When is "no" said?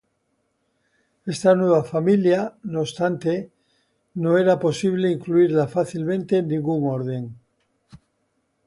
2.63-2.79, 4.15-4.39